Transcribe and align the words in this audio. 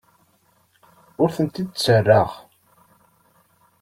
Ur 1.21 1.29
tent-id-ttarraɣ. 1.35 2.29